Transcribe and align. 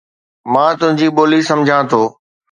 مان 0.51 0.71
تنهنجي 0.79 1.07
ٻولي 1.15 1.39
سمجهان 1.49 1.83
ٿو. 1.91 2.01